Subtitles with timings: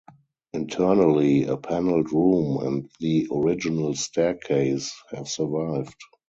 [0.53, 6.01] Internally, a panelled room and the original staircase have survived.